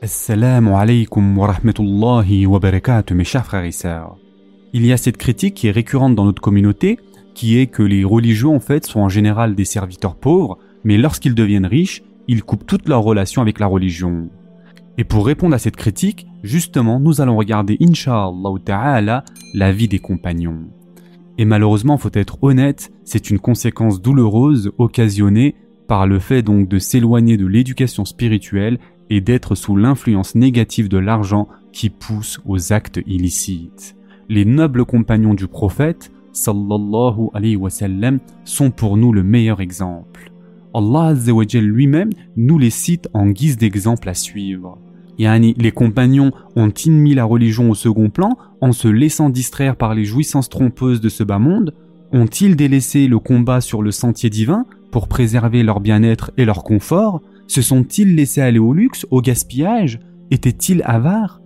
[0.00, 4.16] Assalamu alaikum wa rahmatullahi wa barakatuh mes chers frères et sœurs.
[4.72, 7.00] Il y a cette critique qui est récurrente dans notre communauté,
[7.34, 11.34] qui est que les religieux en fait sont en général des serviteurs pauvres, mais lorsqu'ils
[11.34, 14.30] deviennent riches, ils coupent toute leur relation avec la religion.
[14.98, 19.98] Et pour répondre à cette critique, justement, nous allons regarder, inshallah ta'ala, la vie des
[19.98, 20.68] compagnons.
[21.38, 25.56] Et malheureusement, faut être honnête, c'est une conséquence douloureuse occasionnée
[25.88, 28.78] par le fait donc de s'éloigner de l'éducation spirituelle
[29.10, 33.96] et d'être sous l'influence négative de l'argent qui pousse aux actes illicites.
[34.28, 37.30] Les nobles compagnons du prophète, sallallahu
[38.44, 40.32] sont pour nous le meilleur exemple.
[40.74, 41.14] Allah
[41.54, 44.78] lui-même nous les cite en guise d'exemple à suivre.
[45.18, 49.94] Yani, les compagnons ont-ils mis la religion au second plan en se laissant distraire par
[49.94, 51.74] les jouissances trompeuses de ce bas monde
[52.12, 57.20] Ont-ils délaissé le combat sur le sentier divin pour préserver leur bien-être et leur confort?
[57.48, 59.98] Se sont-ils laissés aller au luxe, au gaspillage?
[60.30, 61.40] Étaient-ils avares?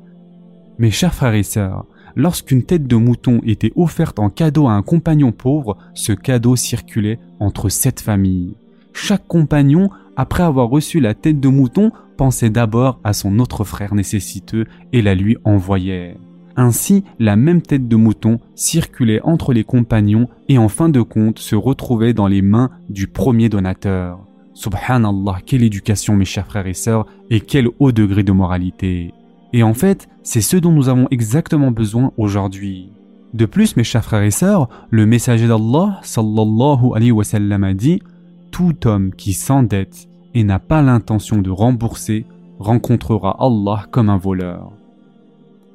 [0.79, 4.83] Mes chers frères et sœurs, lorsqu'une tête de mouton était offerte en cadeau à un
[4.83, 8.57] compagnon pauvre, ce cadeau circulait entre sept familles.
[8.93, 13.95] Chaque compagnon, après avoir reçu la tête de mouton, pensait d'abord à son autre frère
[13.95, 16.17] nécessiteux et la lui envoyait.
[16.57, 21.39] Ainsi, la même tête de mouton circulait entre les compagnons et en fin de compte
[21.39, 24.19] se retrouvait dans les mains du premier donateur.
[24.55, 29.13] Subhanallah, quelle éducation mes chers frères et sœurs et quel haut degré de moralité.
[29.53, 32.91] Et en fait, c'est ce dont nous avons exactement besoin aujourd'hui.
[33.35, 37.73] De plus, mes chers frères et sœurs, le messager d'Allah sallallahu alayhi wa sallam a
[37.73, 38.03] dit
[38.51, 42.27] tout homme qui s'endette et n'a pas l'intention de rembourser
[42.59, 44.73] rencontrera Allah comme un voleur.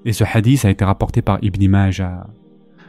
[0.06, 2.28] Et ce hadith a été rapporté par Ibn Majah.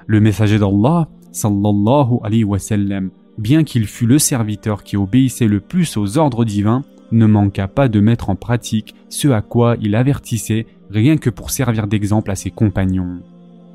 [0.06, 5.60] Le messager d'Allah, sallallahu alayhi wa sallam, bien qu'il fût le serviteur qui obéissait le
[5.60, 9.94] plus aux ordres divins, ne manqua pas de mettre en pratique ce à quoi il
[9.94, 13.20] avertissait rien que pour servir d'exemple à ses compagnons.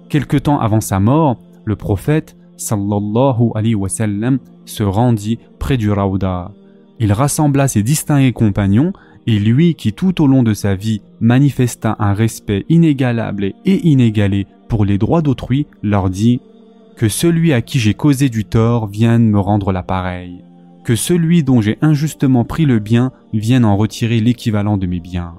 [0.09, 5.91] Quelque temps avant sa mort, le prophète, sallallahu alayhi wa sallam, se rendit près du
[5.91, 6.51] Raouda.
[6.99, 8.93] Il rassembla ses distingués compagnons
[9.25, 14.45] et lui qui tout au long de sa vie manifesta un respect inégalable et inégalé
[14.67, 16.39] pour les droits d'autrui, leur dit
[16.95, 20.43] Que celui à qui j'ai causé du tort vienne me rendre l'appareil,
[20.83, 25.33] que celui dont j'ai injustement pris le bien vienne en retirer l'équivalent de mes biens.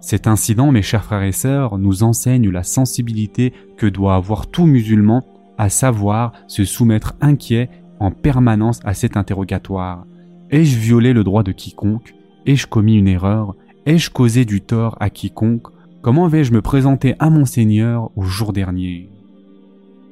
[0.00, 4.66] Cet incident, mes chers frères et sœurs, nous enseigne la sensibilité que doit avoir tout
[4.66, 5.22] musulman,
[5.58, 10.06] à savoir se soumettre inquiet en permanence à cet interrogatoire.
[10.50, 12.14] Ai-je violé le droit de quiconque?
[12.46, 13.56] Ai-je commis une erreur?
[13.86, 15.68] Ai-je causé du tort à quiconque?
[16.02, 19.13] Comment vais-je me présenter à mon Seigneur au jour dernier?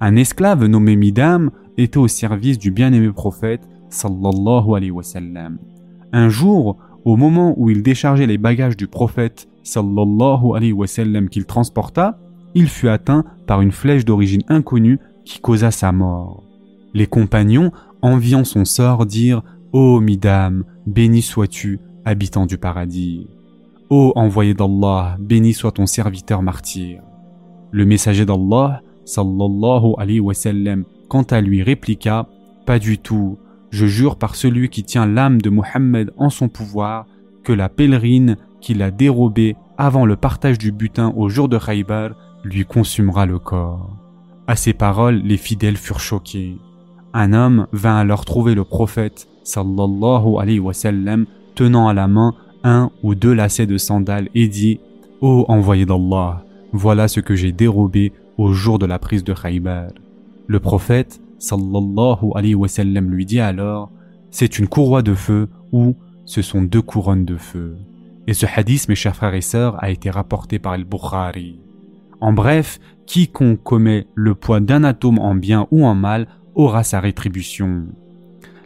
[0.04, 5.58] Un esclave nommé Midam était au service du bien-aimé prophète sallallahu alayhi wa sallam.
[6.12, 10.74] Un jour, au moment où il déchargeait les bagages du prophète sallallahu alayhi
[11.30, 12.18] qu'il transporta,
[12.56, 16.42] il fut atteint par une flèche d'origine inconnue qui causa sa mort.
[16.94, 17.70] Les compagnons,
[18.02, 23.28] enviant son sort, dirent Ô Midam, béni sois-tu, habitant du paradis.
[23.88, 27.02] Ô envoyé d'Allah, béni soit ton serviteur martyr.
[27.70, 32.28] Le messager d'Allah, sallallahu alayhi wa sallam, quant à lui répliqua
[32.66, 33.38] Pas du tout,
[33.70, 37.06] je jure par celui qui tient l'âme de Mohammed en son pouvoir,
[37.42, 42.10] que la pèlerine qu'il a dérobée avant le partage du butin au jour de Khaybar
[42.44, 43.90] lui consumera le corps.
[44.46, 46.56] À ces paroles, les fidèles furent choqués.
[47.14, 52.34] Un homme vint alors trouver le prophète sallallahu alayhi wa sallam tenant à la main
[52.64, 54.80] un ou deux lacets de sandales et dit
[55.20, 59.88] Ô envoyé d'Allah, voilà ce que j'ai dérobé au jour de la prise de Khaybar.
[60.46, 63.90] Le prophète sallallahu alayhi wa sallam lui dit alors
[64.30, 67.76] C'est une courroie de feu ou ce sont deux couronnes de feu.
[68.26, 71.58] Et ce hadith, mes chers frères et sœurs, a été rapporté par Al-Bukhari.
[72.20, 77.00] En bref, quiconque commet le poids d'un atome en bien ou en mal aura sa
[77.00, 77.86] rétribution.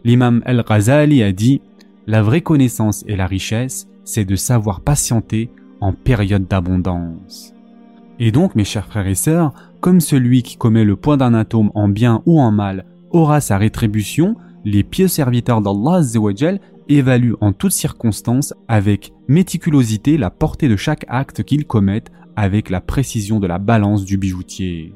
[0.05, 1.63] L'imam Al-Ghazali a dit
[2.07, 5.51] La vraie connaissance et la richesse, c'est de savoir patienter
[5.81, 7.56] en période d'abondance.
[8.19, 11.71] Et donc, mes chers frères et sœurs, comme celui qui commet le poids d'un atome
[11.75, 16.01] en bien ou en mal aura sa rétribution, les pieux serviteurs d'Allah
[16.89, 22.81] évaluent en toutes circonstances avec méticulosité la portée de chaque acte qu'ils commettent avec la
[22.81, 24.95] précision de la balance du bijoutier.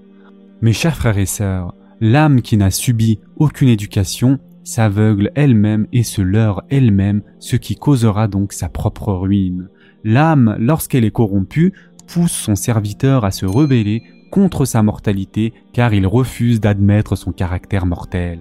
[0.63, 6.23] Mes chers frères et sœurs, l'âme qui n'a subi aucune éducation s'aveugle elle-même et se
[6.23, 9.69] leurre elle-même, ce qui causera donc sa propre ruine.
[10.05, 11.73] L'âme, lorsqu'elle est corrompue,
[12.13, 17.87] pousse son serviteur à se rebeller contre sa mortalité car il refuse d'admettre son caractère
[17.87, 18.41] mortel.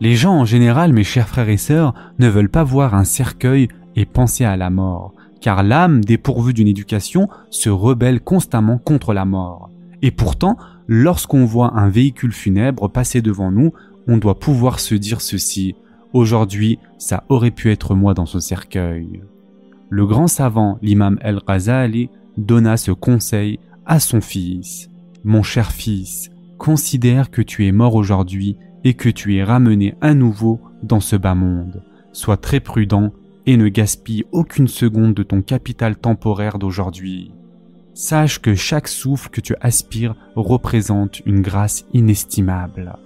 [0.00, 3.68] Les gens en général, mes chers frères et sœurs, ne veulent pas voir un cercueil
[3.96, 5.14] et penser à la mort.
[5.40, 9.70] car l'âme dépourvue d'une éducation se rebelle constamment contre la mort.
[10.02, 10.56] Et pourtant,
[10.88, 13.72] lorsqu'on voit un véhicule funèbre passer devant nous,
[14.08, 15.76] on doit pouvoir se dire ceci.
[16.12, 19.22] Aujourd'hui, ça aurait pu être moi dans ce cercueil.
[19.90, 24.88] Le grand savant, l'imam El-Ghazali, donna ce conseil à son fils.
[25.24, 30.14] Mon cher fils, considère que tu es mort aujourd'hui et que tu es ramené à
[30.14, 31.82] nouveau dans ce bas monde.
[32.12, 33.12] Sois très prudent
[33.46, 37.32] et ne gaspille aucune seconde de ton capital temporaire d'aujourd'hui.
[37.92, 42.96] Sache que chaque souffle que tu aspires représente une grâce inestimable.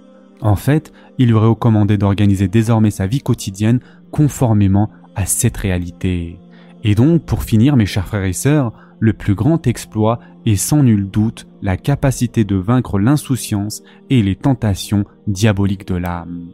[0.41, 3.79] En fait, il lui recommandé d'organiser désormais sa vie quotidienne
[4.11, 6.37] conformément à cette réalité.
[6.83, 10.81] Et donc, pour finir, mes chers frères et sœurs, le plus grand exploit est sans
[10.81, 16.53] nul doute la capacité de vaincre l'insouciance et les tentations diaboliques de l'âme.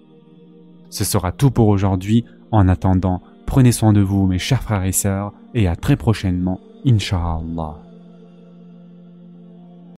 [0.89, 2.25] Ce sera tout pour aujourd'hui.
[2.49, 6.59] En attendant, prenez soin de vous, mes chers frères et sœurs, et à très prochainement,
[6.87, 7.88] Inch'Allah.